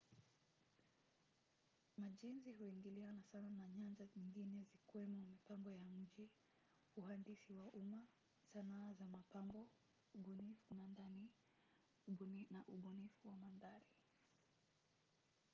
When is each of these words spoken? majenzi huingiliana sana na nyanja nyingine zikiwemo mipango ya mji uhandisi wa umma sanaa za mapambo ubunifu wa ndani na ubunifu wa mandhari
majenzi 1.97 2.51
huingiliana 2.51 3.23
sana 3.31 3.49
na 3.49 3.67
nyanja 3.69 4.05
nyingine 4.15 4.63
zikiwemo 4.71 5.21
mipango 5.21 5.69
ya 5.71 5.79
mji 5.85 6.29
uhandisi 6.95 7.53
wa 7.53 7.65
umma 7.73 8.07
sanaa 8.53 8.93
za 8.93 9.05
mapambo 9.05 9.67
ubunifu 10.13 10.73
wa 10.79 10.87
ndani 10.87 11.31
na 12.49 12.63
ubunifu 12.67 13.27
wa 13.27 13.35
mandhari 13.37 13.85